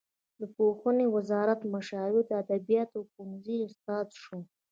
[0.39, 4.39] د پوهنې وزارت مشاور او د ادبیاتو پوهنځي استاد شو.